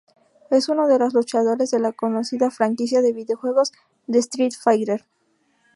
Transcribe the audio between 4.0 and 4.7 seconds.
de "Street